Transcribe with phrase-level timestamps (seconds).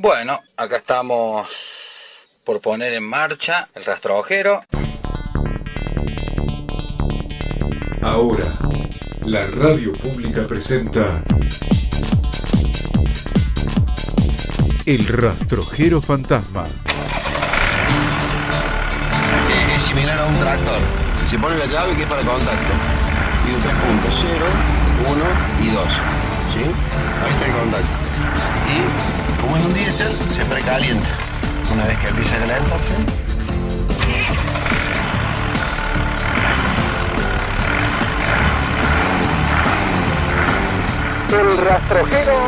[0.00, 1.48] Bueno, acá estamos
[2.44, 4.62] por poner en marcha el rastrojero.
[8.00, 8.46] Ahora,
[9.24, 11.24] la radio pública presenta
[14.86, 16.64] El rastrojero fantasma.
[19.74, 20.80] Es similar a un tractor.
[21.28, 22.72] Se pone la llave que es para contacto.
[23.42, 24.46] Tiene tres puntos, 0,
[25.10, 25.84] 1 y 2.
[26.54, 26.62] ¿Sí?
[27.24, 27.98] Ahí está el contacto.
[28.68, 29.07] Y
[29.40, 31.08] como es un diésel, se precalienta.
[31.72, 32.94] Una vez que empieza a calentarse,
[41.30, 42.38] El rastrojero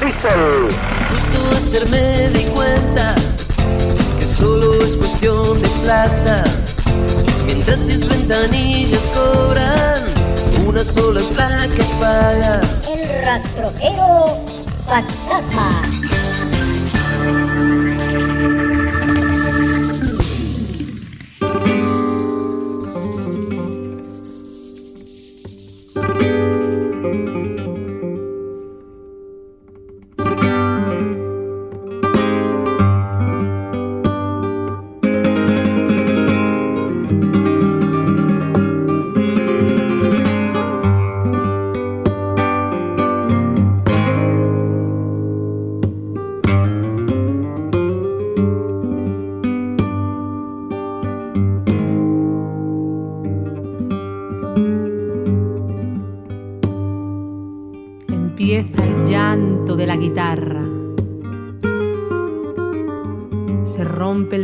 [0.00, 0.68] Diesel.
[1.10, 3.16] Justo ayer me di cuenta
[4.18, 6.44] que solo es cuestión de plata.
[7.44, 10.06] Mientras sus ventanillas cobran,
[10.66, 12.60] una sola es la que paga.
[12.88, 14.38] El rastrojero
[14.86, 16.01] fantasma.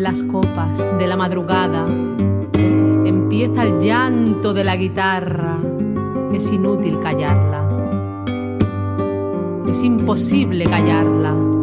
[0.01, 1.87] Las copas de la madrugada.
[3.05, 5.59] Empieza el llanto de la guitarra.
[6.33, 7.69] Es inútil callarla.
[9.69, 11.58] Es imposible callarla.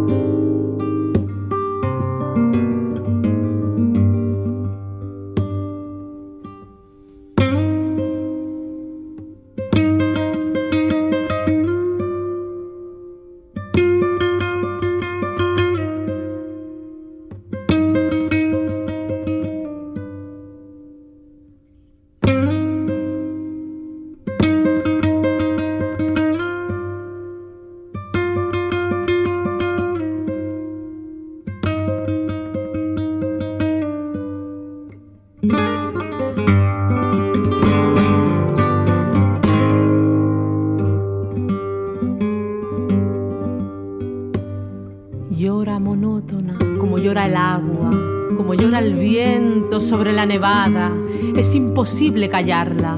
[51.85, 52.97] Imposible callarla.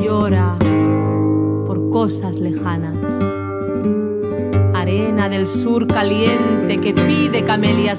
[0.00, 0.56] Llora
[1.66, 2.96] por cosas lejanas.
[4.72, 7.98] Arena del sur caliente que pide camelias.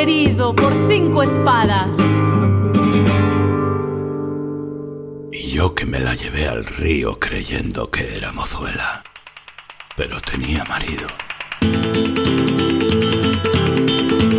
[0.00, 1.90] Malherido por cinco espadas.
[5.30, 9.02] Y yo que me la llevé al río creyendo que era mozuela.
[9.98, 11.06] Pero tenía marido.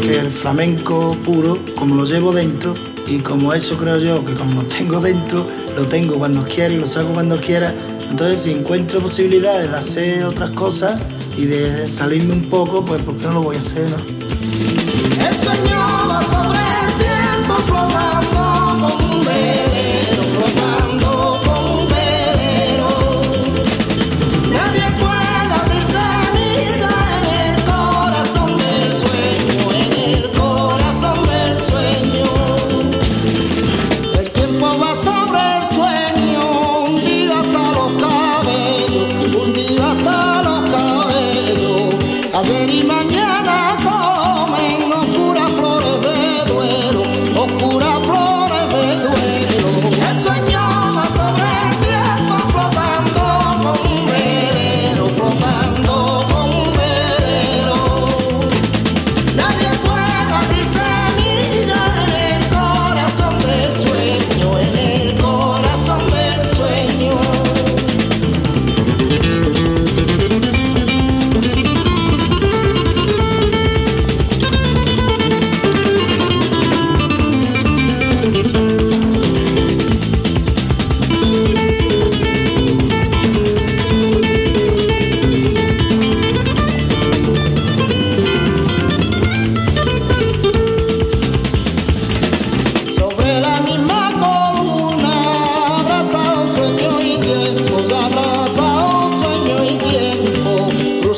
[0.02, 2.74] que el flamenco puro, como lo llevo dentro,
[3.06, 5.46] y como eso creo yo, que como lo tengo dentro,
[5.76, 7.72] lo tengo cuando quiera y lo saco cuando quiera,
[8.10, 11.00] entonces si encuentro posibilidades de hacer otras cosas
[11.38, 13.88] y de salirme un poco, pues ¿por qué no lo voy a hacer?
[13.90, 14.21] No?
[15.36, 19.81] Sueño va sobre el tiempo flotando como un velero,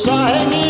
[0.05, 0.62] साहेबी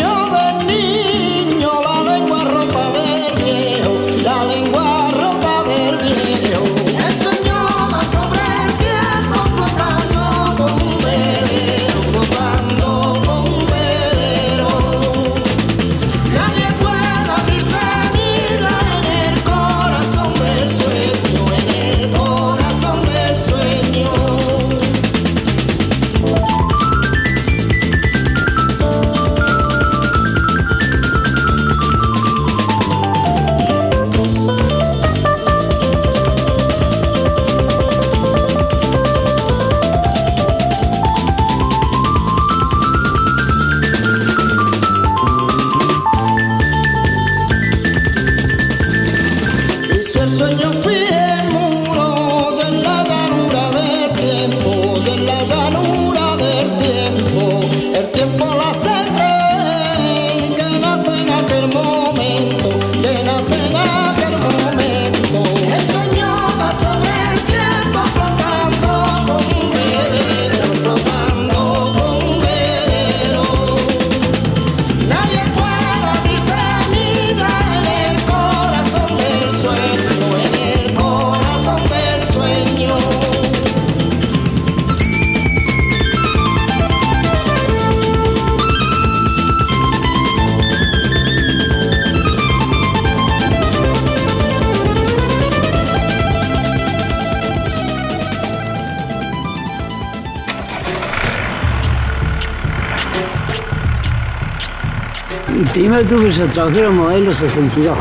[106.04, 107.98] Primero tuve el trabajero modelo 62.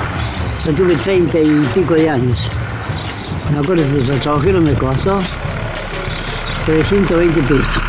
[0.65, 2.51] Yo tuve 30 y pico de años.
[3.51, 5.19] Me acuerdo que el trabajero me costó
[6.67, 7.82] 320 pesos.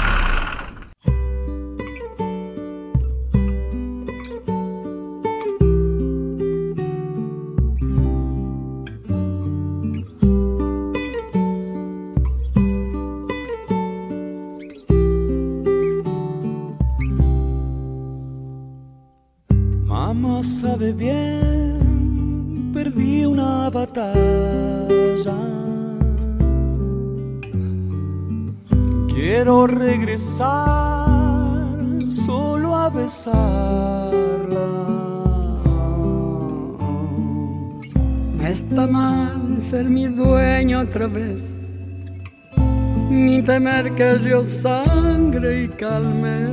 [44.45, 46.52] Sangre y calme.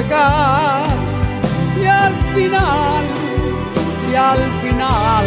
[0.00, 0.86] llegar
[1.80, 3.04] y al final,
[4.10, 5.26] y al final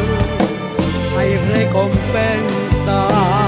[1.17, 3.42] hay recompensa.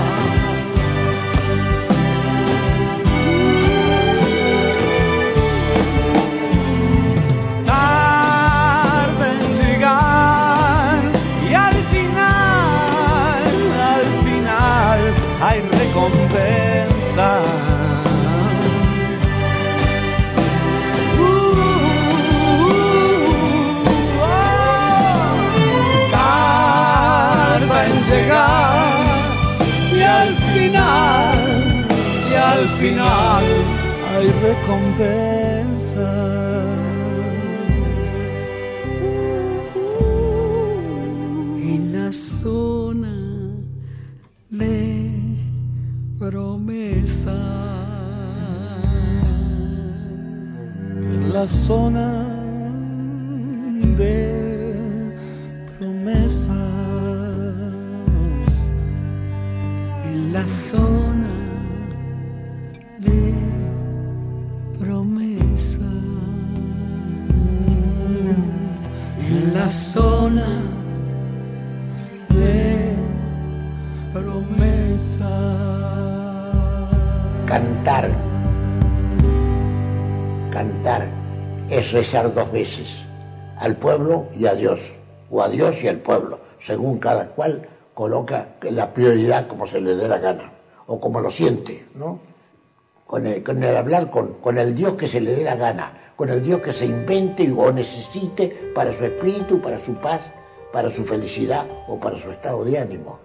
[34.55, 36.12] Recompensa.
[41.57, 43.15] En la zona
[44.50, 45.38] de
[46.19, 47.38] promesa.
[51.31, 52.25] La zona
[53.97, 54.75] de
[55.77, 56.55] promesas.
[60.05, 61.25] En la zona
[69.75, 70.48] zona
[72.29, 72.96] de
[74.13, 75.29] promesas.
[77.46, 78.10] Cantar.
[80.51, 81.10] Cantar
[81.70, 83.03] es rezar dos veces.
[83.58, 84.91] al pueblo y a Dios,
[85.32, 89.96] o a Dios y al pueblo, según cada cual coloca la prioridad como se le
[89.96, 90.51] dé la gana,
[90.88, 92.20] o como lo siente, ¿no?
[93.05, 95.93] Con el, con el hablar con, con el Dios que se le dé la gana,
[96.15, 100.31] con el Dios que se invente o necesite para su espíritu, para su paz,
[100.74, 103.19] para su felicidad o para su estado de ánimo.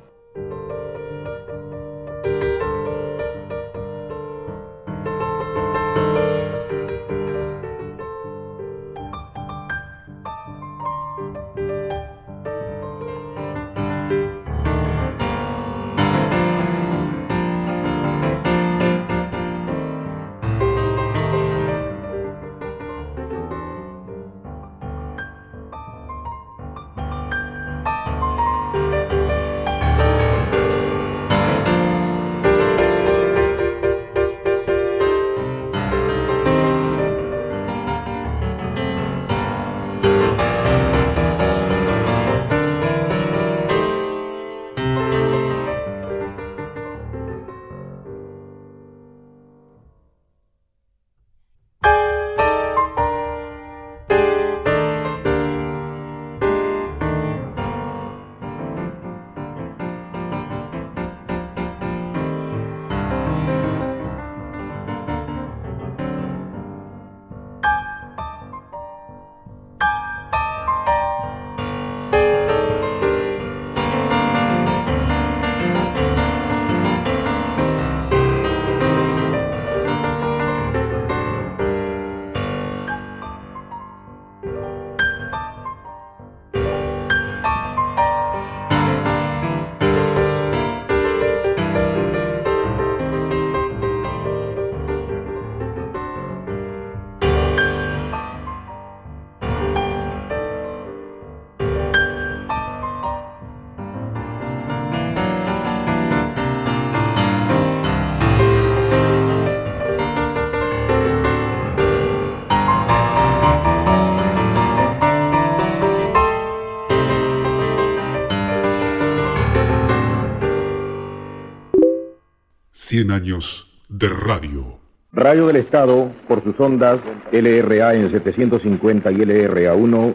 [122.91, 124.81] Cien años de radio.
[125.13, 126.99] Radio del Estado, por sus ondas
[127.31, 130.15] LRA en 750 y LRA1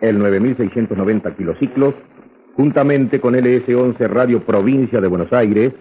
[0.00, 1.94] el 9690 kilociclos,
[2.56, 5.72] juntamente con LS11 Radio Provincia de Buenos Aires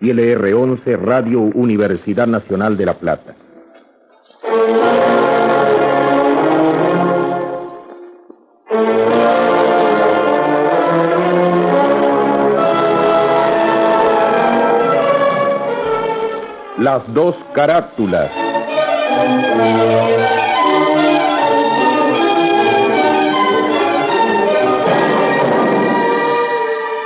[0.00, 3.36] y LR11 Radio Universidad Nacional de La Plata.
[16.82, 18.28] Las dos carátulas.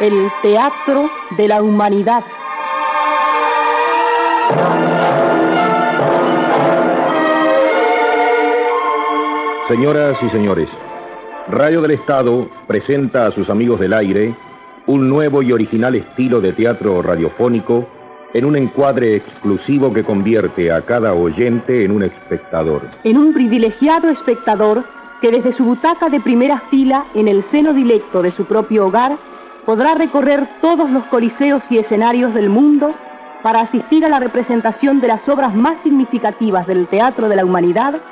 [0.00, 2.24] El teatro de la humanidad.
[9.68, 10.70] Señoras y señores,
[11.48, 14.34] Radio del Estado presenta a sus amigos del aire
[14.86, 17.86] un nuevo y original estilo de teatro radiofónico
[18.36, 22.82] en un encuadre exclusivo que convierte a cada oyente en un espectador.
[23.02, 24.84] En un privilegiado espectador
[25.22, 29.16] que desde su butaca de primera fila en el seno directo de su propio hogar
[29.64, 32.94] podrá recorrer todos los coliseos y escenarios del mundo
[33.42, 38.02] para asistir a la representación de las obras más significativas del teatro de la humanidad,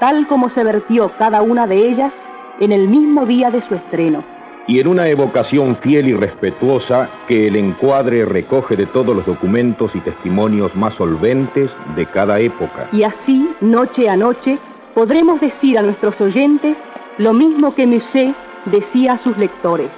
[0.00, 2.12] tal como se vertió cada una de ellas
[2.58, 7.48] en el mismo día de su estreno y en una evocación fiel y respetuosa que
[7.48, 12.88] el encuadre recoge de todos los documentos y testimonios más solventes de cada época.
[12.92, 14.58] Y así, noche a noche,
[14.94, 16.76] podremos decir a nuestros oyentes
[17.18, 18.34] lo mismo que Musset
[18.66, 19.90] decía a sus lectores.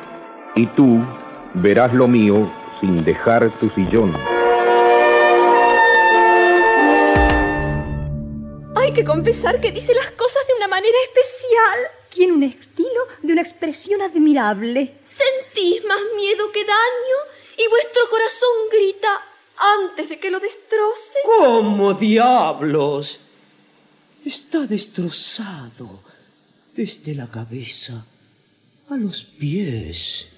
[0.54, 1.00] Y tú
[1.54, 2.50] verás lo mío
[2.80, 4.12] sin dejar tu sillón.
[8.76, 12.01] Hay que confesar que dice las cosas de una manera especial.
[12.12, 14.94] Tiene un estilo de una expresión admirable.
[15.02, 17.18] Sentís más miedo que daño
[17.56, 19.08] y vuestro corazón grita
[19.80, 21.18] antes de que lo destroce.
[21.24, 23.20] ¿Cómo diablos?
[24.24, 26.02] Está destrozado
[26.74, 28.04] desde la cabeza
[28.90, 30.28] a los pies.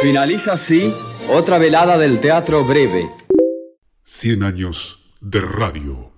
[0.00, 0.92] Finaliza así
[1.28, 3.10] otra velada del teatro breve.
[4.02, 6.12] Cien años de radio.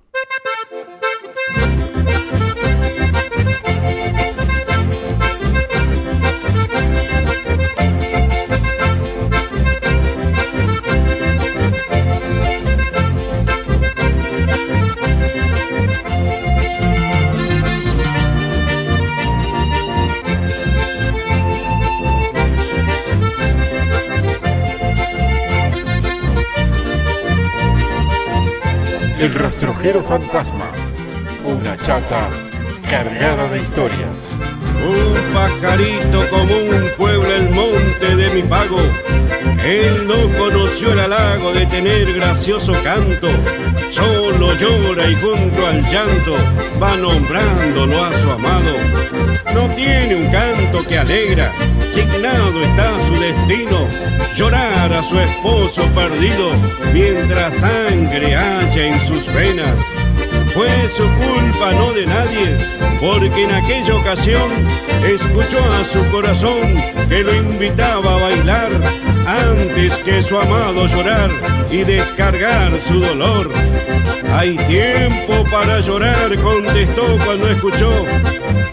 [30.11, 30.67] Fantasma.
[31.45, 32.29] Una chata
[32.90, 34.19] cargada de historias.
[34.83, 38.81] Un pajarito común puebla el monte de mi pago.
[39.64, 43.29] Él no conoció el halago de tener gracioso canto.
[43.93, 46.35] Solo llora y junto al llanto
[46.83, 48.75] va nombrándolo a su amado.
[49.55, 51.52] No tiene un canto que alegra,
[51.91, 53.87] signado está su destino.
[54.37, 56.51] Llorar a su esposo perdido
[56.93, 59.85] mientras sangre haya en sus venas.
[60.55, 62.57] Fue su culpa, no de nadie,
[63.01, 64.51] porque en aquella ocasión
[65.05, 66.61] escuchó a su corazón
[67.09, 68.71] que lo invitaba a bailar
[69.26, 71.31] antes que su amado llorar
[71.71, 73.50] y descargar su dolor.
[74.32, 77.90] Hay tiempo para llorar, contestó cuando escuchó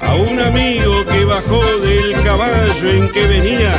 [0.02, 3.72] a un amigo que bajó del caballo en que venía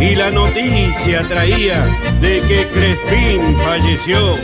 [0.00, 1.84] y la noticia traía
[2.20, 4.36] de que Crespín falleció.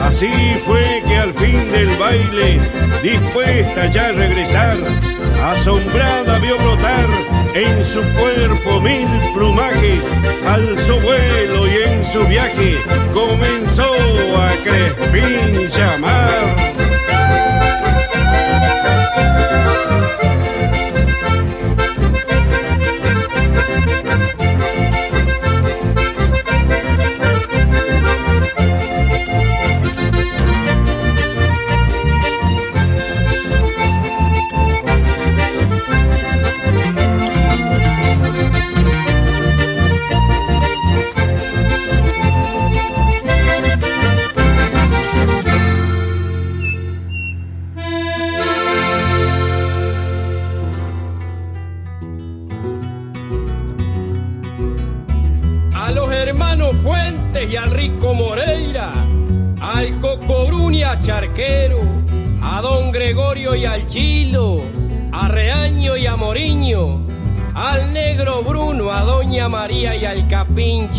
[0.00, 0.30] Así
[0.64, 2.60] fue que al fin del baile,
[3.02, 4.76] dispuesta ya a regresar,
[5.42, 10.04] asombrada vio brotar en su cuerpo mil plumajes,
[10.46, 12.76] alzó vuelo y en su viaje
[13.12, 13.92] comenzó
[14.36, 16.69] a Crespín llamar.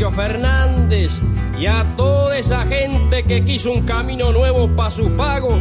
[0.10, 1.22] Fernández,
[1.60, 5.56] y a toda esa gente que quiso un camino nuevo para su pago,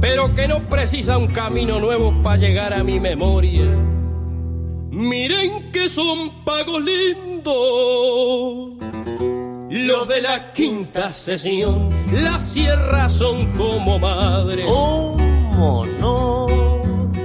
[0.00, 3.64] pero que no precisa un camino nuevo para llegar a mi memoria.
[4.90, 7.54] Miren que son pagos lindos.
[9.70, 14.66] Los de la quinta sesión, las sierras son como madres.
[14.66, 16.46] ¿Cómo no?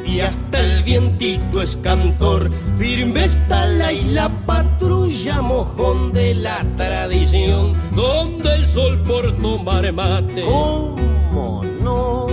[0.03, 2.49] Y hasta el vientito es cantor.
[2.77, 4.31] Firme está la isla
[4.89, 7.73] patrulla, mojón de la tradición.
[7.95, 10.43] Donde el sol por tomar mate.
[10.43, 12.25] ¿Cómo no?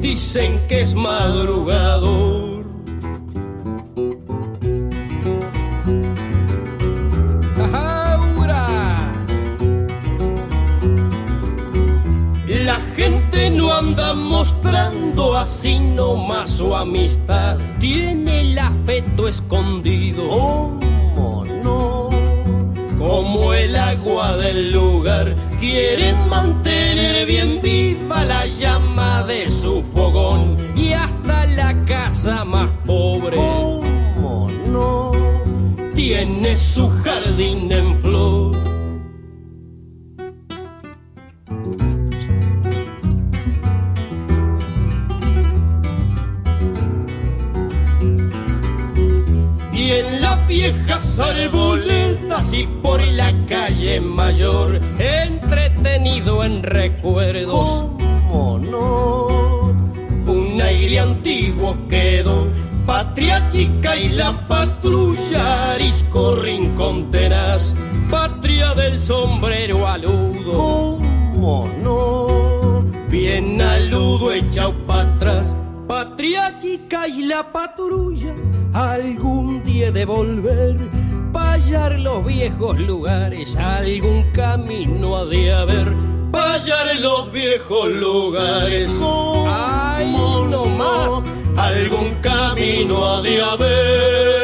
[0.00, 2.64] Dicen que es madrugador.
[7.74, 8.66] Aura.
[12.64, 17.58] La gente no anda mostrando así nomás su amistad.
[17.78, 20.28] Tiene el afecto escondido.
[20.28, 20.87] ¿Cómo no?
[22.98, 25.34] Como el agua del lugar.
[25.58, 30.56] Quieren mantener bien viva la llama de su fogón.
[30.76, 33.36] Y hasta la casa más pobre.
[33.36, 35.12] ¿Cómo no?
[35.94, 38.07] Tiene su jardín en flor.
[50.58, 57.84] Viejas arboledas y por la calle mayor, entretenido en recuerdos.
[58.28, 59.26] ¿Cómo no?
[60.26, 62.48] Un aire antiguo quedó,
[62.84, 67.74] patria chica y la patrulla, arisco rincón tenaz,
[68.10, 70.98] patria del sombrero aludo.
[71.34, 72.82] ¿Cómo no?
[73.08, 78.34] Bien aludo echado para atrás, patria chica y la patrulla,
[78.72, 80.76] algún día de volver,
[81.32, 85.94] pa' hallar los viejos lugares, algún camino ha de haber,
[86.30, 88.90] pa' hallar los viejos lugares.
[89.46, 90.12] Ay,
[90.50, 91.22] no más,
[91.56, 94.38] algún camino ha de haber.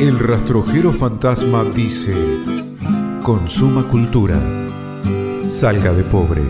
[0.00, 2.14] El rastrojero fantasma dice,
[3.22, 4.40] consuma cultura,
[5.50, 6.42] salga de pobre.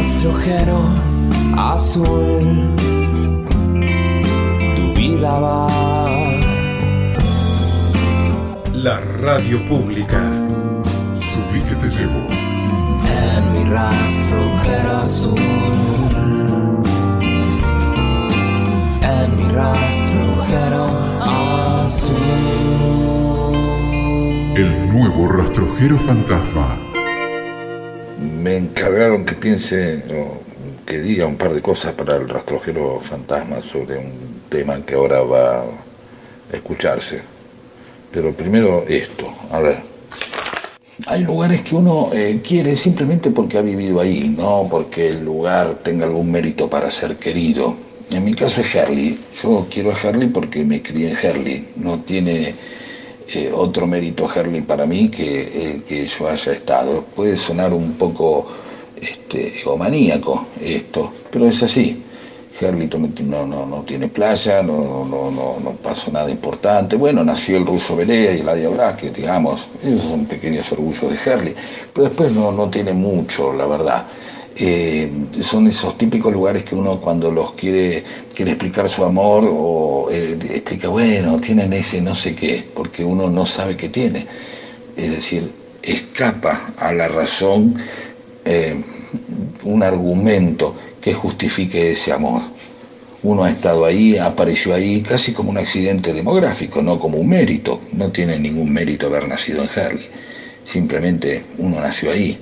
[0.00, 0.80] Rastrojero
[1.58, 2.40] azul
[4.74, 5.66] tu vida va.
[8.72, 10.22] La radio pública.
[11.18, 12.20] Subí que te llevo.
[13.24, 15.38] En mi rastrojero azul.
[19.14, 20.84] En mi rastrojero
[21.84, 22.16] azul.
[24.56, 26.89] El nuevo rastrojero fantasma.
[28.40, 30.40] Me encargaron que piense o
[30.86, 35.20] que diga un par de cosas para el rastrojero fantasma sobre un tema que ahora
[35.20, 35.66] va a
[36.56, 37.20] escucharse.
[38.10, 39.78] Pero primero esto, a ver.
[41.06, 45.74] Hay lugares que uno eh, quiere simplemente porque ha vivido ahí, no porque el lugar
[45.82, 47.76] tenga algún mérito para ser querido.
[48.10, 49.20] En mi caso es Herley.
[49.42, 51.68] Yo quiero a Herley porque me crié en Herley.
[51.76, 52.54] No tiene
[53.32, 57.04] eh, otro mérito Herley para mí que el que yo haya estado.
[57.14, 58.46] Puede sonar un poco
[59.00, 62.04] este, egomaníaco esto, pero es así.
[62.60, 62.90] Herley
[63.24, 66.96] no, no, no tiene playa, no, no, no, no pasó nada importante.
[66.96, 71.30] Bueno, nació el ruso Belea y el Adia que digamos, esos son pequeños orgullos de
[71.30, 71.54] Herley,
[71.94, 74.06] pero después no, no tiene mucho, la verdad.
[74.62, 75.08] Eh,
[75.40, 80.36] son esos típicos lugares que uno cuando los quiere, quiere explicar su amor o eh,
[80.50, 84.26] explica, bueno, tienen ese no sé qué, porque uno no sabe qué tiene.
[84.98, 85.50] Es decir,
[85.82, 87.74] escapa a la razón
[88.44, 88.74] eh,
[89.64, 92.42] un argumento que justifique ese amor.
[93.22, 97.80] Uno ha estado ahí, apareció ahí casi como un accidente demográfico, no como un mérito.
[97.92, 100.06] No tiene ningún mérito haber nacido en Herley.
[100.64, 102.38] Simplemente uno nació ahí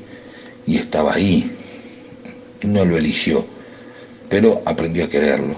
[0.66, 1.48] y estaba ahí.
[2.62, 3.44] No lo eligió,
[4.28, 5.54] pero aprendió a quererlo.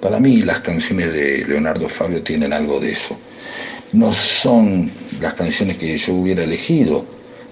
[0.00, 3.16] Para mí las canciones de Leonardo Fabio tienen algo de eso.
[3.92, 7.04] No son las canciones que yo hubiera elegido,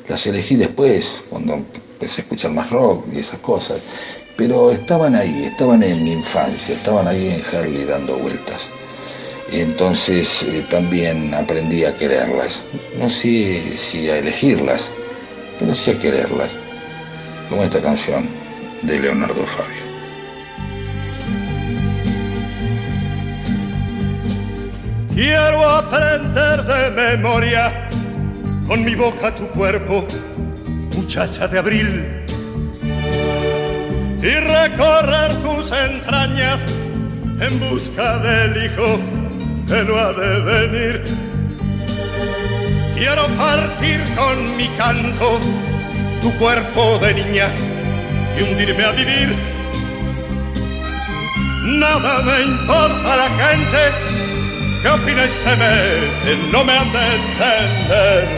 [0.09, 3.81] las elegí después, cuando empecé a escuchar más rock y esas cosas
[4.37, 8.69] pero estaban ahí, estaban en mi infancia, estaban ahí en Harley dando vueltas.
[9.53, 12.65] Y entonces eh, también aprendí a quererlas.
[12.99, 14.91] No sé si a elegirlas,
[15.59, 16.57] pero sí a quererlas.
[17.49, 18.29] Como esta canción
[18.87, 19.85] de Leonardo Fabio.
[25.15, 27.89] Quiero aprender de memoria
[28.67, 30.07] con mi boca tu cuerpo,
[30.97, 32.25] muchacha de abril
[34.21, 36.61] y recorrer tus entrañas
[37.41, 38.99] en busca del hijo
[39.67, 41.05] que no ha de venir.
[42.97, 45.41] Quiero partir con mi canto
[46.23, 47.49] tu cuerpo de niña
[48.39, 49.37] y hundirme a vivir.
[51.65, 53.79] Nada me importa la gente
[54.83, 58.29] que opina y se mete, no me han de entender.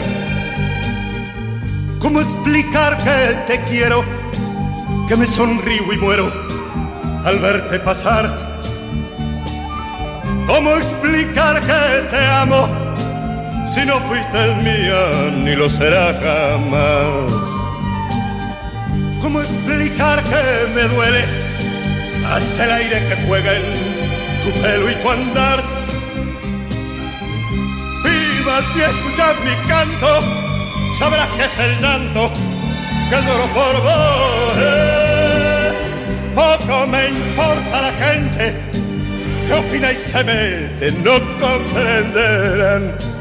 [1.99, 4.17] ¿Cómo explicar que te quiero?
[5.07, 6.31] que me sonrío y muero
[7.23, 8.59] al verte pasar.
[10.45, 12.67] ¿Cómo explicar que te amo
[13.67, 17.56] si no fuiste mía ni lo será jamás?
[19.27, 21.25] ¿Cómo explicar que me duele
[22.25, 23.73] hasta el aire que juega en
[24.41, 25.61] tu pelo y tu andar?
[28.05, 30.21] Viva si escuchas mi canto,
[30.97, 32.31] sabrás que es el llanto
[33.09, 34.53] que lloro por vos
[36.33, 38.55] poco me importa la gente
[39.45, 43.16] que opina y se mete, no comprenderán.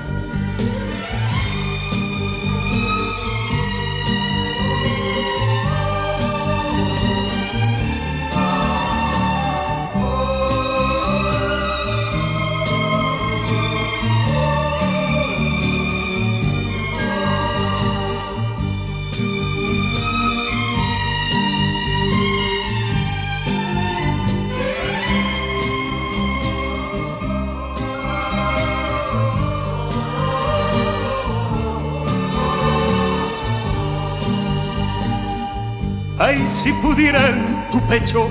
[36.26, 38.28] Ay, si pudiera en tu pecho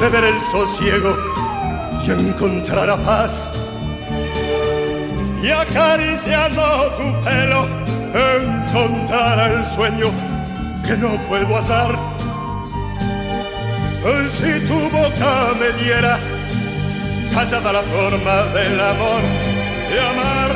[0.00, 1.18] beber el sosiego
[2.02, 3.50] y encontrar a paz.
[5.42, 6.62] Y acariciando
[6.96, 7.66] tu pelo
[8.14, 10.06] encontrar el sueño
[10.82, 11.90] que no puedo hacer.
[14.38, 16.18] Si tu boca me diera
[17.34, 19.22] callada la forma del amor
[19.90, 20.52] de amar,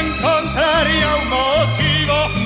[0.00, 2.45] encontraría un motivo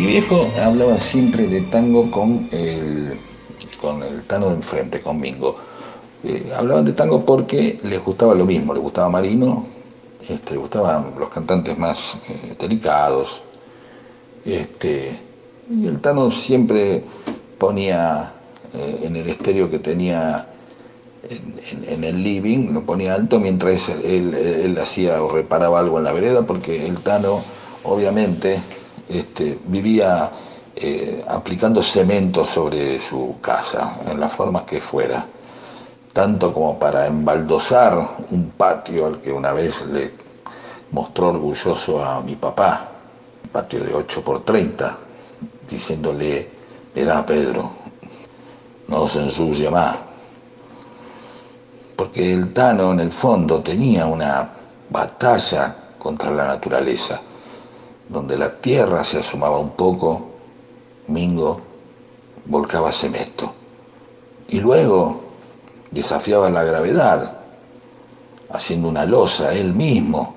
[0.00, 3.18] Mi viejo hablaba siempre de tango con el,
[3.82, 5.56] con el Tano de enfrente, con Mingo.
[6.24, 9.66] Eh, hablaban de tango porque les gustaba lo mismo, les gustaba Marino,
[10.26, 13.42] este, les gustaban los cantantes más eh, delicados.
[14.46, 15.18] Este,
[15.68, 17.02] y el Tano siempre
[17.58, 18.32] ponía
[18.72, 20.46] eh, en el estéreo que tenía
[21.28, 26.04] en, en- el living, lo ponía alto mientras él, él hacía o reparaba algo en
[26.04, 27.42] la vereda, porque el Tano
[27.84, 28.60] obviamente
[29.10, 30.30] este, vivía
[30.76, 35.26] eh, aplicando cemento sobre su casa, en las formas que fuera,
[36.12, 40.10] tanto como para embaldosar un patio al que una vez le
[40.92, 42.88] mostró orgulloso a mi papá,
[43.44, 44.96] un patio de 8 por 30,
[45.68, 46.48] diciéndole,
[46.94, 47.70] verá Pedro,
[48.88, 49.96] no se ensucie más,
[51.96, 54.48] porque el Tano en el fondo tenía una
[54.88, 57.20] batalla contra la naturaleza,
[58.10, 60.30] donde la tierra se asomaba un poco,
[61.06, 61.60] Mingo
[62.46, 63.52] volcaba cemento.
[64.48, 65.20] Y luego
[65.92, 67.38] desafiaba la gravedad,
[68.50, 70.34] haciendo una losa él mismo,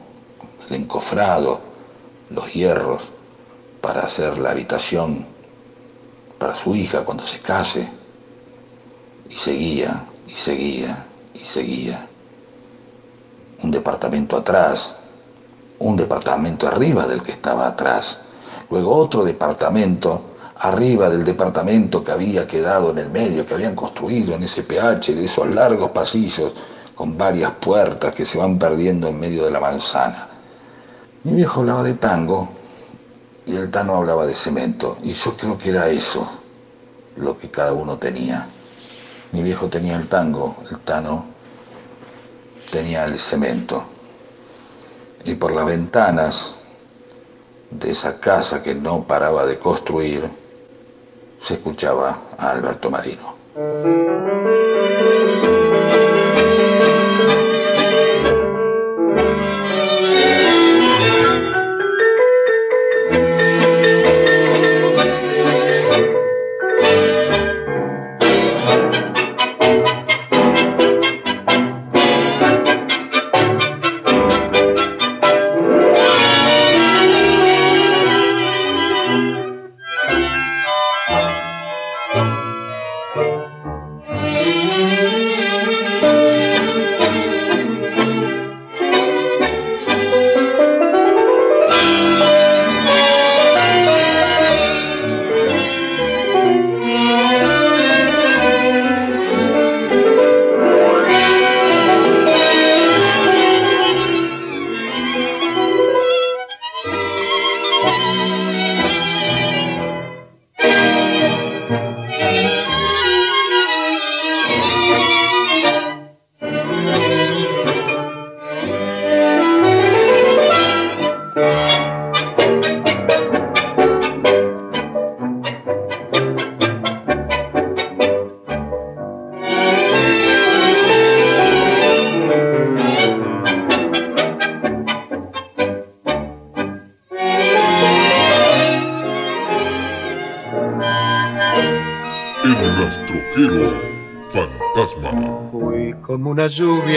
[0.69, 1.59] el encofrado,
[2.29, 3.11] los hierros,
[3.81, 5.25] para hacer la habitación
[6.37, 7.87] para su hija cuando se case.
[9.29, 12.07] Y seguía, y seguía, y seguía.
[13.63, 14.95] Un departamento atrás,
[15.79, 18.19] un departamento arriba del que estaba atrás,
[18.69, 24.35] luego otro departamento arriba del departamento que había quedado en el medio, que habían construido
[24.35, 26.53] en ese PH, de esos largos pasillos
[26.95, 30.29] con varias puertas que se van perdiendo en medio de la manzana.
[31.23, 32.47] Mi viejo hablaba de tango
[33.45, 36.25] y el Tano hablaba de cemento, y yo creo que era eso
[37.17, 38.47] lo que cada uno tenía.
[39.31, 41.25] Mi viejo tenía el tango, el Tano
[42.71, 43.83] tenía el cemento.
[45.25, 46.55] Y por las ventanas
[47.71, 50.29] de esa casa que no paraba de construir,
[51.41, 54.32] se escuchaba a Alberto Marino.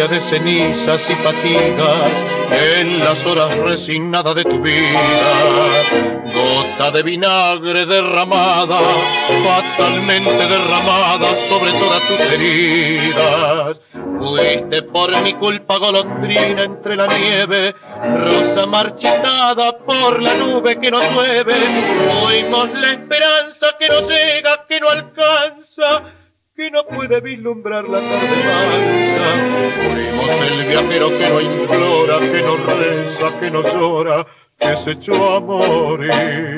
[0.09, 2.13] De cenizas y fatigas
[2.51, 5.03] en las horas resignadas de tu vida.
[6.33, 8.79] Gota de vinagre derramada,
[9.45, 13.79] fatalmente derramada sobre todas tus heridas.
[14.19, 21.05] Fuiste por mi culpa golondrina entre la nieve, rosa marchitada por la nube que nos
[21.11, 21.55] llueve.
[22.23, 26.03] Fuimos la esperanza que no llega, que no alcanza,
[26.57, 29.27] que no puede vislumbrar la tarde mansa.
[29.85, 34.27] Fuimos el viajero que no implora, que no reza, que no llora,
[34.59, 36.57] que se echó a morir.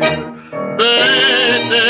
[0.79, 1.85] Vete,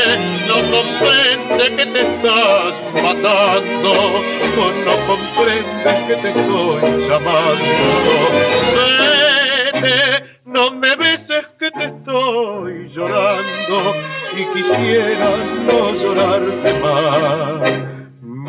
[0.48, 7.62] no comprende que te estás matando, o no comprendes que te estoy llamando.
[9.74, 13.94] Vete, no me beses que te estoy llorando
[14.34, 17.87] y quisiera no llorarte más.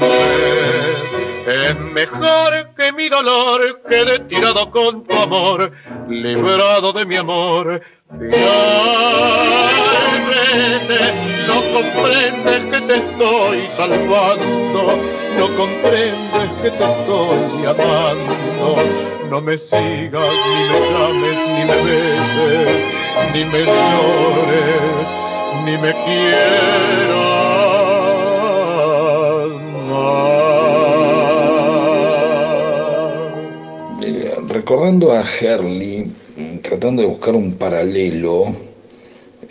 [0.01, 5.71] Es mejor que mi dolor quede tirado con tu amor,
[6.07, 7.81] librado de mi amor.
[11.47, 14.97] No comprendes que te estoy salvando,
[15.37, 18.75] no comprendes que te estoy amando.
[19.29, 22.83] No me sigas, ni me llames, ni me beses,
[23.33, 25.07] ni me llores,
[25.65, 27.08] ni me quieras.
[34.01, 36.05] Eh, recordando a Herley,
[36.61, 38.55] tratando de buscar un paralelo,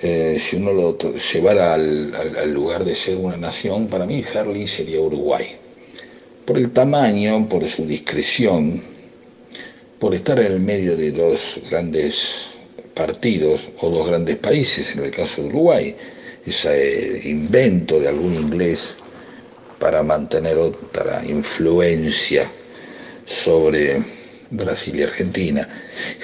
[0.01, 5.01] eh, si uno lo llevara al lugar de ser una nación, para mí Herley sería
[5.01, 5.47] Uruguay.
[6.45, 8.81] Por el tamaño, por su discreción,
[9.99, 12.47] por estar en el medio de dos grandes
[12.95, 15.97] partidos o dos grandes países, en el caso de Uruguay,
[16.47, 18.97] ese eh, invento de algún inglés
[19.79, 22.47] para mantener otra influencia
[23.27, 24.03] sobre
[24.51, 25.69] Brasil y Argentina.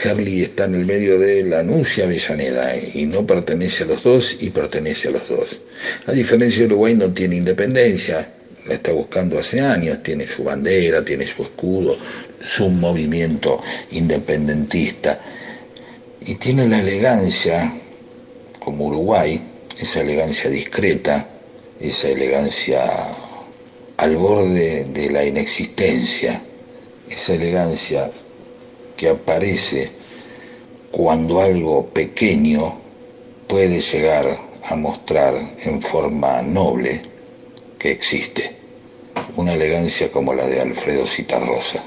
[0.05, 4.37] Harley está en el medio de la anuncia Avellaneda y no pertenece a los dos
[4.41, 5.61] y pertenece a los dos.
[6.07, 8.29] A diferencia de Uruguay no tiene independencia,
[8.67, 11.99] la está buscando hace años, tiene su bandera, tiene su escudo,
[12.43, 15.21] su movimiento independentista
[16.27, 17.71] y tiene la elegancia,
[18.59, 19.41] como Uruguay,
[19.79, 21.29] esa elegancia discreta,
[21.81, 22.83] esa elegancia
[23.97, 26.41] al borde de la inexistencia,
[27.09, 28.11] esa elegancia
[28.97, 29.91] que aparece
[30.91, 32.75] cuando algo pequeño
[33.49, 37.03] puede llegar a mostrar en forma noble
[37.79, 38.51] que existe,
[39.37, 41.83] una elegancia como la de Alfredo Citarrosa.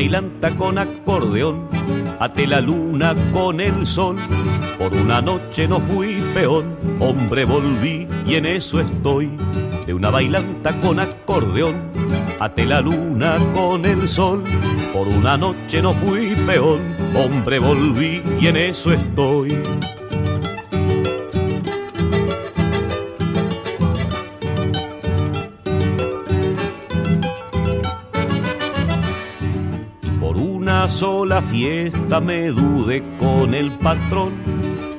[0.00, 1.68] Bailanta con acordeón,
[2.20, 4.16] até la luna con el sol.
[4.78, 9.30] Por una noche no fui peón, hombre volví y en eso estoy.
[9.84, 11.74] De una bailanta con acordeón,
[12.40, 14.42] até la luna con el sol.
[14.94, 16.80] Por una noche no fui peón,
[17.14, 19.60] hombre volví y en eso estoy.
[30.90, 34.32] Sola fiesta me dudé con el patrón.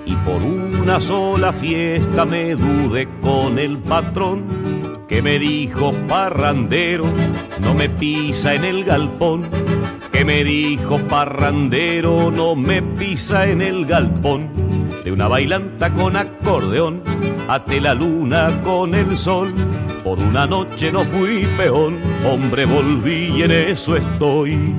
[0.06, 4.46] Y por una sola fiesta me dudé con el patrón.
[5.08, 7.06] Que me dijo parrandero,
[7.62, 9.48] no me pisa en el galpón.
[10.12, 14.50] Que me dijo parrandero, no me pisa en el galpón.
[15.04, 17.04] De una bailanta con acordeón,
[17.48, 19.54] até la luna con el sol.
[20.04, 24.76] Por una noche no fui peón, hombre volví y en eso estoy.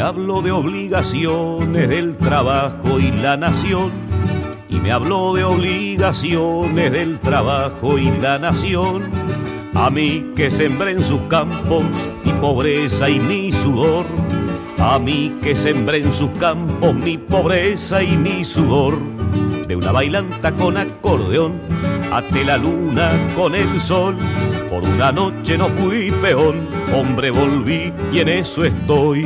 [0.00, 3.90] Habló de obligaciones del trabajo y la nación.
[4.68, 9.10] Y me habló de obligaciones del trabajo y la nación.
[9.74, 11.84] A mí que sembré en sus campos
[12.24, 14.04] mi pobreza y mi sudor.
[14.78, 18.98] A mí que sembré en sus campos mi pobreza y mi sudor.
[19.66, 21.60] De una bailanta con acordeón,
[22.12, 24.16] até la luna con el sol.
[24.70, 29.24] Por una noche no fui peón, hombre volví y en eso estoy.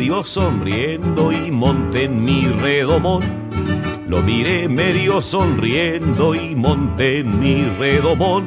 [0.00, 3.20] Medio sonriendo y monté en mi redomón.
[4.08, 8.46] Lo miré medio sonriendo y monté en mi redomón.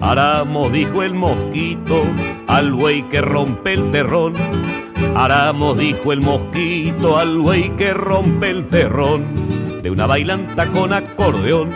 [0.00, 2.04] Aramos, dijo el mosquito,
[2.46, 4.32] al buey que rompe el terrón.
[5.14, 9.82] Aramos, dijo el mosquito, al buey que rompe el terrón.
[9.82, 11.68] De una bailanta con acordeón,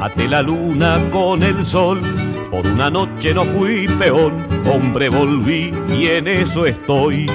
[0.00, 2.00] até la luna con el sol.
[2.48, 4.34] Por una noche no fui peón,
[4.72, 7.26] hombre volví y en eso estoy.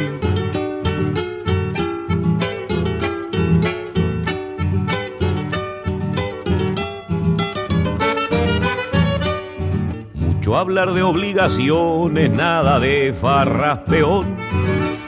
[10.57, 14.35] Hablar de obligaciones, nada de farras peón.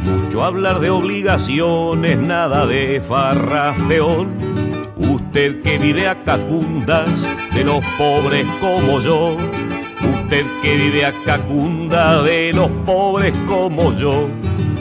[0.02, 4.30] Mucho hablar de obligaciones, nada de farras peón.
[4.96, 9.38] Usted que vive a cacundas de los pobres como yo.
[10.22, 14.30] Usted que vive a cacunda de los pobres como yo.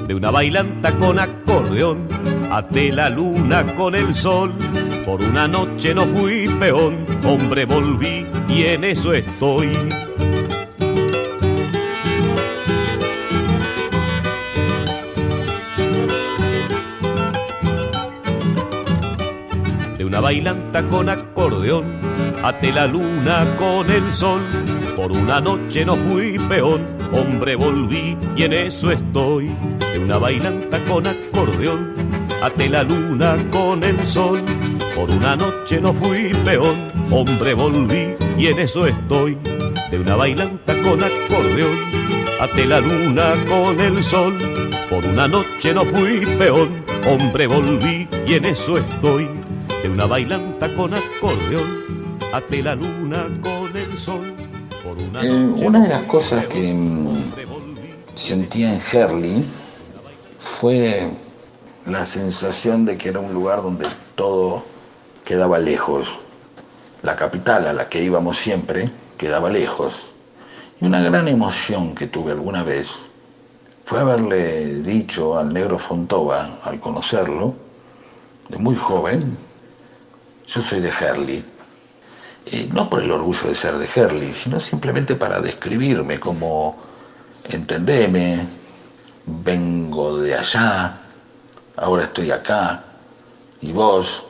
[0.07, 2.07] De una bailanta con acordeón,
[2.53, 4.53] até la luna con el sol.
[5.07, 9.71] Por una noche no fui peón, hombre volví y en eso estoy.
[20.19, 21.85] De una bailanta con acordeón,
[22.43, 24.41] até la luna con el sol.
[24.97, 29.55] Por una noche no fui peón, hombre volví y en eso estoy.
[29.93, 31.95] De una bailanta con acordeón,
[32.43, 34.43] até la luna con el sol.
[34.97, 39.39] Por una noche no fui peón, hombre volví y en eso estoy.
[39.89, 41.79] De una bailanta con acordeón,
[42.41, 44.35] até la luna con el sol.
[44.91, 49.38] Por una noche no fui peón, hombre volví y en eso estoy.
[49.83, 54.35] De una bailanta con acordeón, até la luna con el sol.
[54.83, 57.17] Por una, Eh, una de las cosas que mm,
[58.15, 59.45] sentía en Herley
[60.39, 61.11] fue
[61.87, 64.65] la sensación de que era un lugar donde todo
[65.25, 66.19] quedaba lejos.
[67.03, 70.07] La capital a la que íbamos siempre quedaba lejos.
[70.81, 72.89] Y una gran emoción que tuve alguna vez
[73.85, 77.55] fue haberle dicho al negro Fontova, al conocerlo,
[78.49, 79.37] de muy joven,
[80.49, 81.45] yo soy de Herley.
[82.47, 86.77] Eh, no por el orgullo de ser de Herley, sino simplemente para describirme como,
[87.45, 88.47] entendeme,
[89.27, 90.99] vengo de allá,
[91.77, 92.83] ahora estoy acá,
[93.61, 94.25] y vos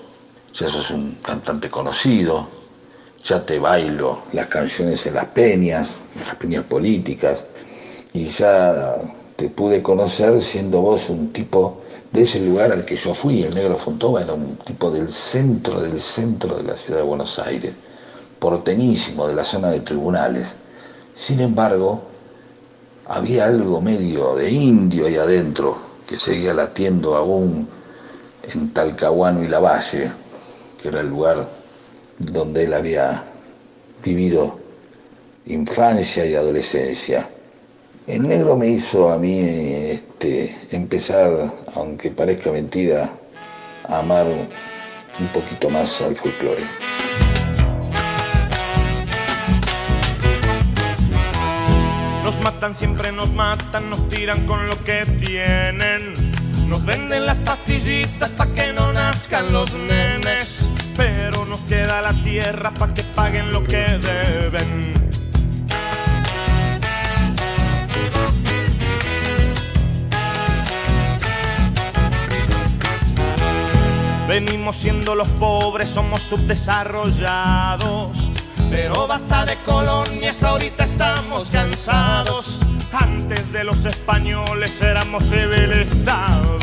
[0.52, 2.48] ya sos un cantante conocido,
[3.22, 7.44] ya te bailo las canciones en las peñas, en las peñas políticas,
[8.12, 8.96] y ya
[9.36, 11.82] te pude conocer siendo vos un tipo
[12.12, 15.80] de ese lugar al que yo fui, el negro Fontova era un tipo del centro,
[15.80, 17.72] del centro de la ciudad de Buenos Aires,
[18.38, 20.54] porteñísimo, de la zona de tribunales.
[21.12, 22.02] Sin embargo,
[23.06, 27.68] había algo medio de indio ahí adentro que seguía latiendo aún
[28.54, 30.10] en Talcahuano y Lavalle,
[30.80, 31.48] que era el lugar
[32.18, 33.22] donde él había
[34.02, 34.58] vivido
[35.46, 37.28] infancia y adolescencia.
[38.08, 41.30] El negro me hizo a mí este, empezar,
[41.74, 43.12] aunque parezca mentira,
[43.86, 46.62] a amar un poquito más al folclore.
[52.24, 56.14] Nos matan, siempre nos matan, nos tiran con lo que tienen.
[56.66, 60.70] Nos venden las pastillitas pa' que no nazcan los nenes.
[60.96, 64.97] Pero nos queda la tierra pa' que paguen lo que deben.
[74.28, 78.28] Venimos siendo los pobres, somos subdesarrollados.
[78.68, 82.60] Pero basta de colonias, ahorita estamos cansados.
[82.92, 86.62] Antes de los españoles éramos civilizados.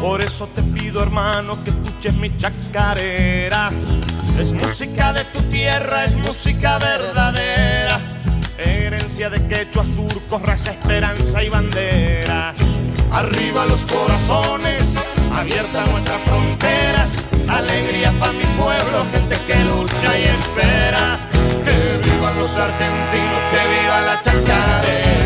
[0.00, 3.70] Por eso te pido, hermano, que escuches mi chacarera.
[4.38, 8.00] Es música de tu tierra, es música verdadera.
[8.56, 12.54] Herencia de quechuas, turcos, raza, esperanza y bandera.
[13.12, 14.96] Arriba los corazones,
[15.34, 17.24] abiertas nuestras fronteras.
[17.48, 21.18] Alegría para mi pueblo, gente que lucha y espera.
[21.64, 25.19] Que vivan los argentinos, que viva la chacarera.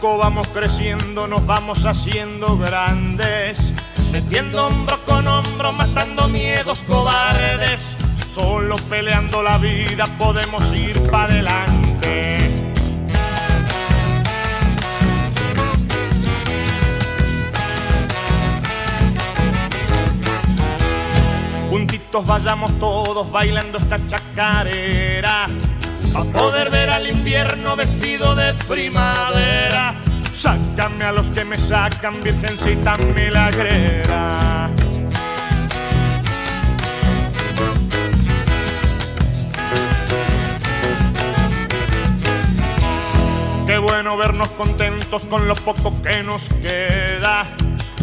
[0.00, 3.72] Vamos creciendo, nos vamos haciendo grandes,
[4.12, 7.98] metiendo hombro con hombro, matando miedos cobardes.
[8.30, 12.54] Solo peleando la vida podemos ir para adelante.
[21.68, 25.48] Juntitos vayamos todos bailando esta chacarera.
[26.14, 29.94] A poder ver al invierno vestido de primavera.
[30.32, 34.70] Sácame a los que me sacan, virgencita milagrera.
[43.66, 47.44] Qué bueno vernos contentos con lo poco que nos queda.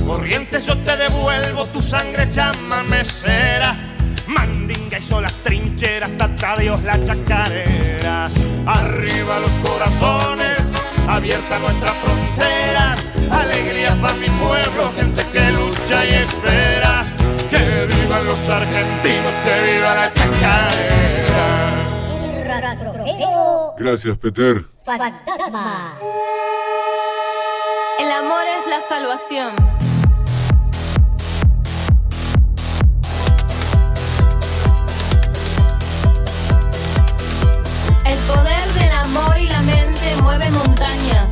[0.06, 3.95] Corrientes yo te devuelvo tu sangre chamamecera.
[4.28, 8.30] Mandinga y solas trincheras, tata Dios la chacarera.
[8.66, 10.74] Arriba los corazones,
[11.08, 13.12] abiertas nuestras fronteras.
[13.32, 17.04] Alegría para mi pueblo, gente que lucha y espera.
[17.50, 20.96] Que vivan los argentinos, que viva la chacarera.
[23.78, 24.66] Gracias, Peter.
[24.84, 25.94] Fantasma.
[28.00, 29.85] El amor es la salvación.
[38.26, 41.25] El poder del amor y la mente mueve montañas.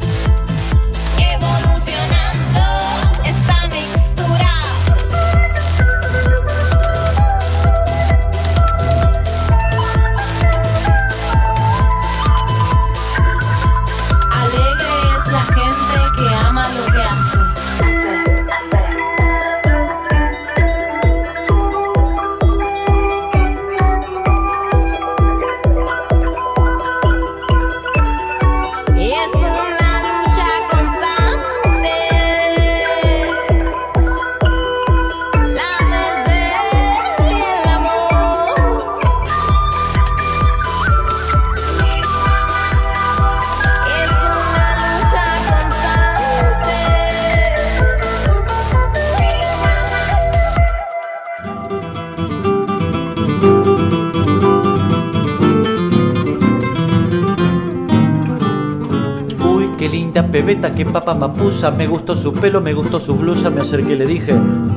[60.71, 61.71] Que papa papusa.
[61.71, 63.49] Me gustó su pelo, me gustó su blusa.
[63.49, 64.33] Me acerqué y le dije,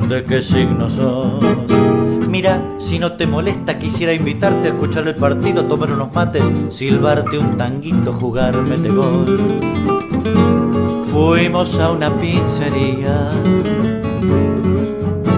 [0.09, 1.43] ¿de qué signo sos?
[2.29, 7.37] Mira, si no te molesta, quisiera invitarte a escuchar el partido, tomar unos mates, silbarte
[7.37, 9.39] un tanguito, jugarme de gol.
[11.11, 13.31] Fuimos a una pizzería,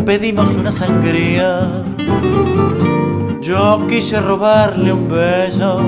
[0.06, 1.84] pedimos una sangría.
[3.39, 5.80] Yo quise robarle un beso,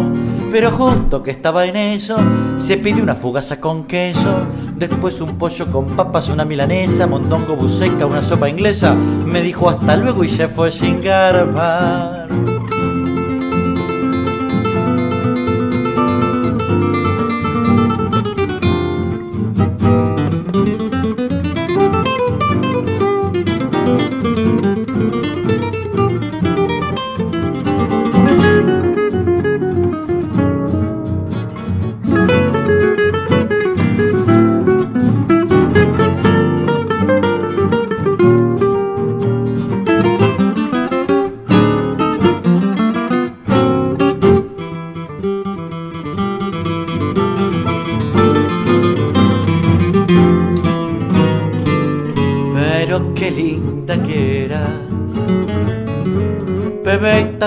[0.51, 2.17] pero justo que estaba en eso,
[2.57, 8.05] se pidió una fugaza con queso, después un pollo con papas, una milanesa, mondongo buceca,
[8.05, 8.93] una sopa inglesa.
[8.93, 12.27] Me dijo hasta luego y se fue sin garbar.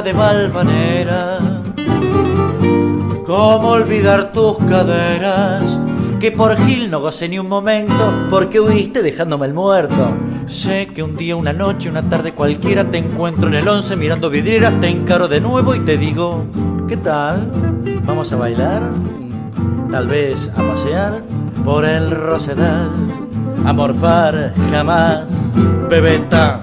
[0.04, 1.38] De Valvanera.
[3.24, 5.80] ¿Cómo olvidar tus caderas?
[6.20, 10.14] Que por Gil no gocé ni un momento, porque huiste dejándome el muerto.
[10.46, 14.28] Sé que un día, una noche, una tarde cualquiera te encuentro en el once mirando
[14.28, 16.44] vidrieras, te encaro de nuevo y te digo,
[16.86, 17.50] ¿qué tal?
[18.04, 18.82] ¿Vamos a bailar?
[19.90, 21.22] Tal vez a pasear
[21.64, 22.90] por el Rosedal,
[23.64, 25.24] a morfar jamás,
[25.88, 26.60] bebeta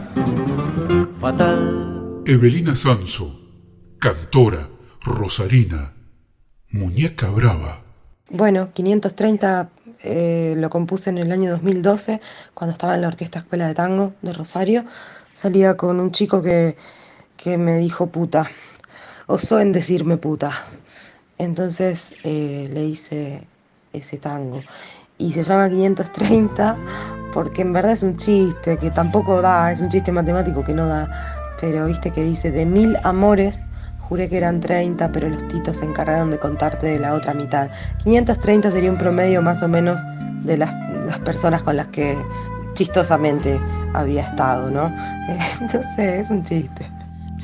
[1.19, 1.70] fatal.
[2.27, 3.33] Evelina Sanso,
[3.97, 4.69] cantora,
[5.01, 5.91] rosarina,
[6.69, 7.81] muñeca brava.
[8.29, 9.69] Bueno, 530
[10.03, 12.21] eh, lo compuse en el año 2012,
[12.53, 14.85] cuando estaba en la Orquesta Escuela de Tango de Rosario.
[15.33, 16.77] Salía con un chico que,
[17.37, 18.47] que me dijo puta,
[19.25, 20.51] osó en decirme puta.
[21.39, 23.47] Entonces eh, le hice
[23.93, 24.61] ese tango.
[25.17, 26.77] Y se llama 530
[27.33, 30.85] porque en verdad es un chiste que tampoco da, es un chiste matemático que no
[30.85, 31.40] da.
[31.61, 33.63] Pero viste que dice de mil amores
[34.11, 37.69] Juré que eran 30, pero los titos se encargaron de contarte de la otra mitad.
[38.03, 40.01] 530 sería un promedio más o menos
[40.43, 40.73] de las,
[41.05, 42.17] las personas con las que
[42.73, 43.57] chistosamente
[43.93, 44.87] había estado, ¿no?
[44.87, 46.85] Eh, no sé, es un chiste.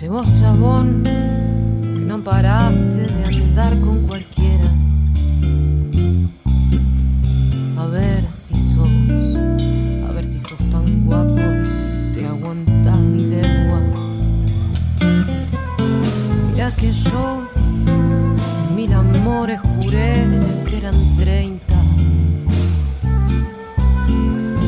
[0.10, 4.70] Vos, chabón, que no paraste de andar con cualquiera.
[7.78, 8.90] A ver si sos,
[10.10, 11.36] a ver si sos tan guapo
[12.14, 12.97] te aguantas
[16.78, 17.44] que yo,
[18.76, 20.28] mil amores juré
[20.70, 21.76] que eran 30.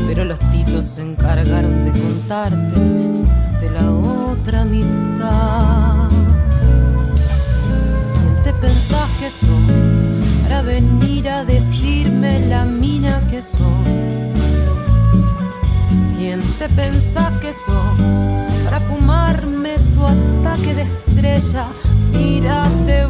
[0.08, 2.80] Pero los titos se encargaron de contarte
[3.62, 6.10] de la otra mitad.
[8.18, 14.34] ¿Quién te pensás que sos para venir a decirme la mina que soy?
[16.18, 21.68] ¿Quién te pensás que sos para fumarme tu ataque de estrella?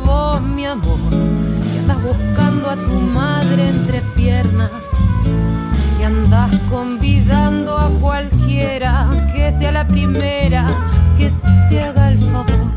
[0.06, 4.72] Vos, mi amor, que andas buscando a tu madre entre piernas
[6.00, 10.66] y andas convidando a cualquiera que sea la primera
[11.18, 11.32] que
[11.70, 12.72] te haga el favor.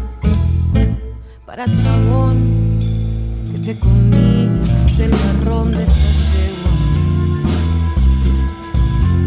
[1.46, 2.78] Para chabón,
[3.52, 6.72] que te comiste el marrón de esta yegua.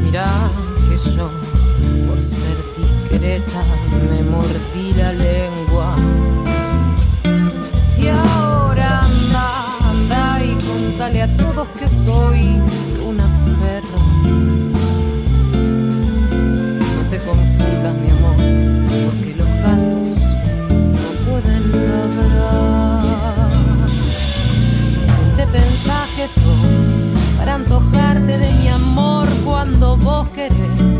[0.03, 0.25] Mira
[0.89, 1.27] que yo,
[2.07, 2.55] por ser
[3.15, 3.61] discreta,
[4.09, 5.95] me mordí la lengua.
[7.97, 12.59] Y ahora anda, anda y contale a todos que soy
[13.05, 13.25] una
[13.61, 13.99] perra.
[16.95, 18.35] No te confundas, mi amor,
[19.05, 20.17] porque los gatos
[20.95, 23.01] no pueden ladrar.
[25.15, 30.94] ¿Quién te pensás que sos para antojarte de mi amor cuando vos querés?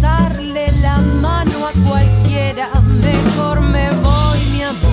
[0.00, 2.68] Besarle la mano a cualquiera?
[3.02, 4.90] Mejor me voy, mi amor.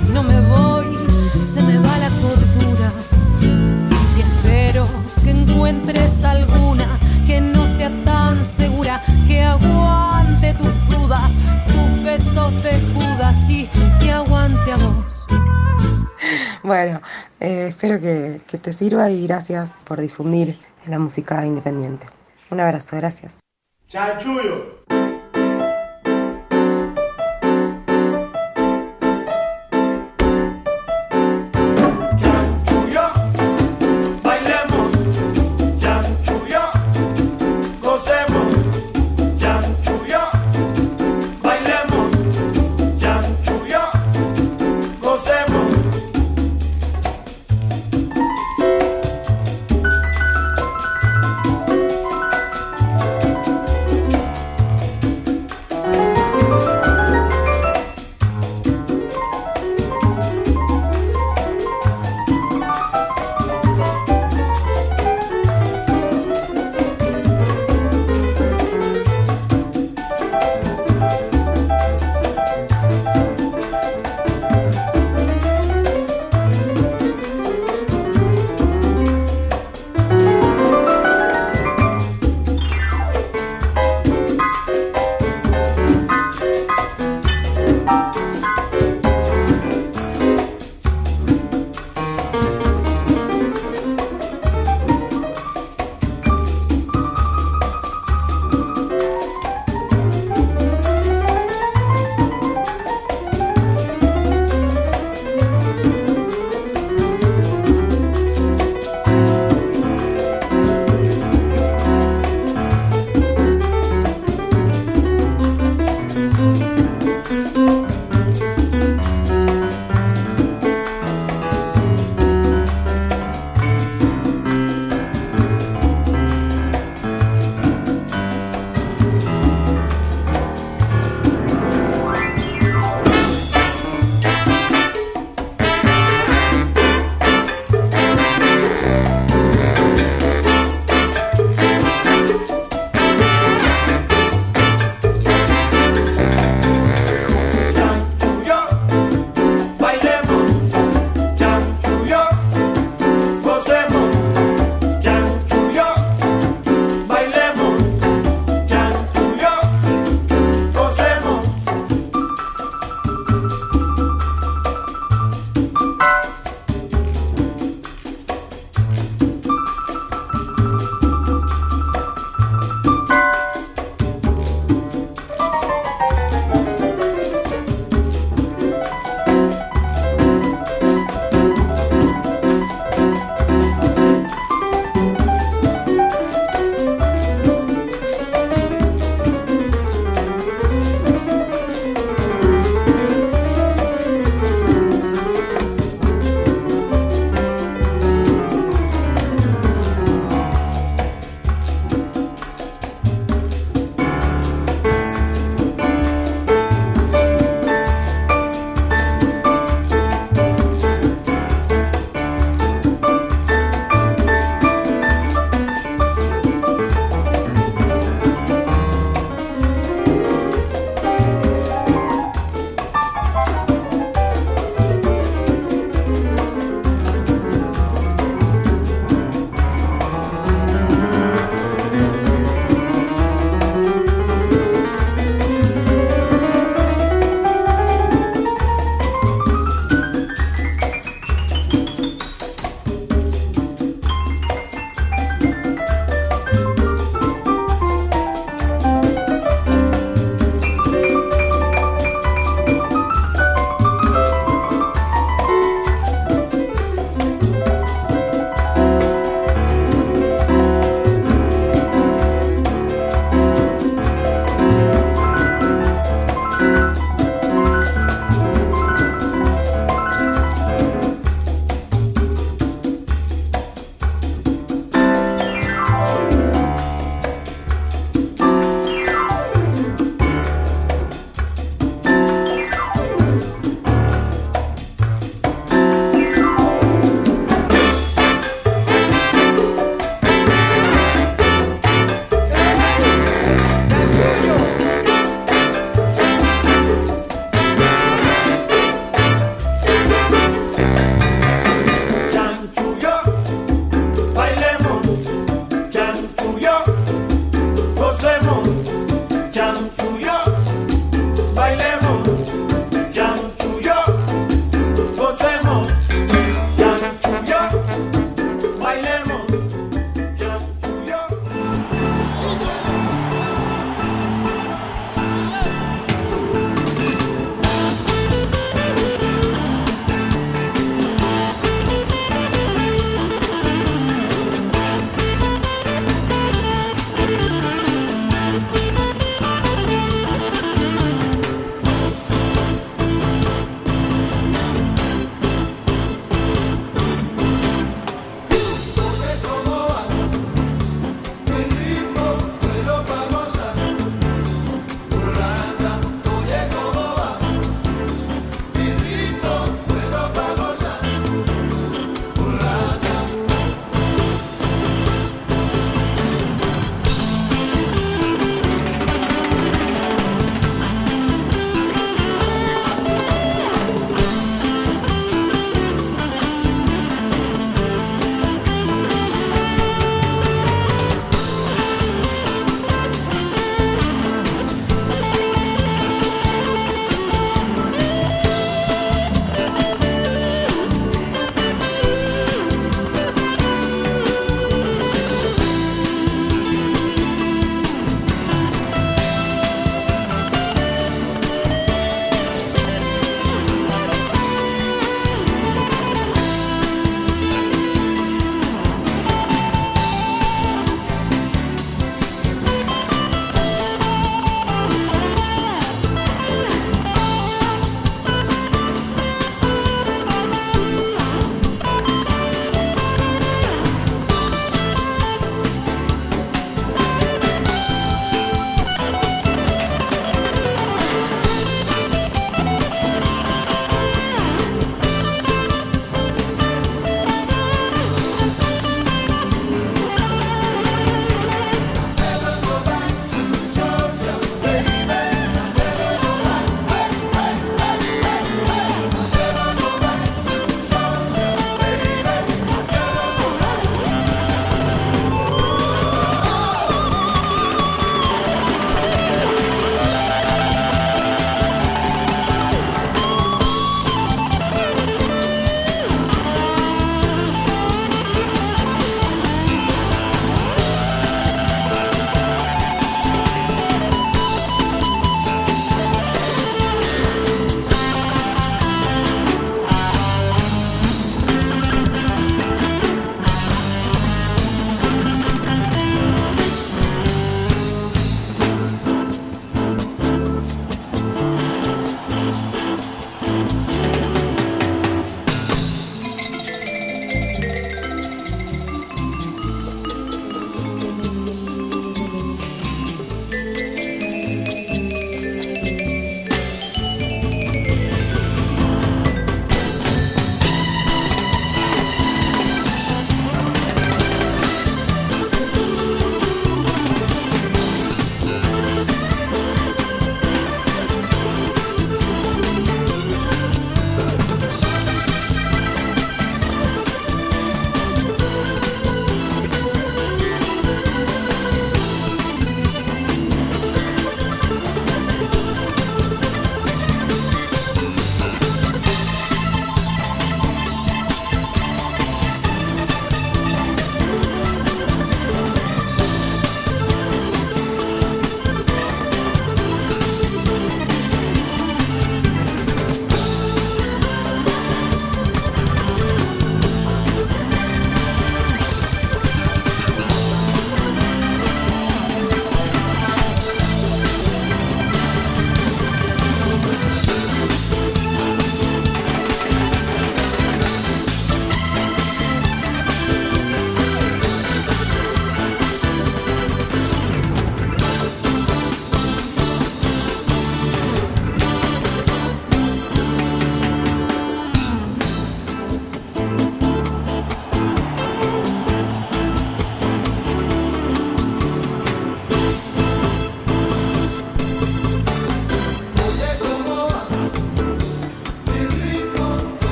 [0.00, 0.86] Si no me voy,
[1.52, 2.92] se me va la cordura.
[4.16, 4.86] Y espero
[5.22, 11.30] que encuentres alguna que no sea tan segura, que aguante tus dudas,
[11.66, 13.68] tus besos de Judas y
[14.00, 15.26] que aguante a vos.
[16.62, 17.00] Bueno,
[17.40, 20.58] eh, espero que, que te sirva y gracias por difundir
[20.88, 22.06] la música independiente.
[22.50, 23.45] Un abrazo, gracias.
[23.88, 24.75] 加油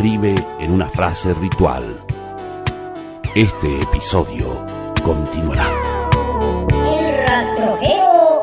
[0.00, 1.84] escribe en una frase ritual.
[3.34, 4.64] Este episodio
[5.04, 5.66] continuará.
[6.72, 8.40] El rastrojero.